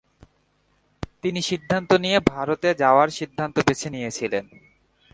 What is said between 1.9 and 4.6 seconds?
নিয়ে ভারতে যাওয়ার সিদ্ধান্ত বেছে নিয়েছিলেন।